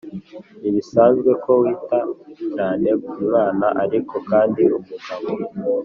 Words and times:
ni 0.61 0.67
ibisanzwe 0.69 1.31
ko 1.43 1.51
wita 1.61 1.99
cyane 2.53 2.87
ku 3.05 3.13
mwana 3.25 3.67
Ariko 3.83 4.15
kandi 4.29 4.63
umugabo 4.77 5.29